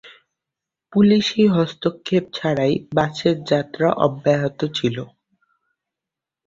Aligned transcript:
পুলিশি 0.93 1.43
হস্তক্ষেপ 1.47 2.23
ছাড়াই 2.33 2.73
বাসের 2.95 3.37
যাত্রা 3.43 3.87
অব্যাহত 4.05 4.59
ছিল। 4.77 4.97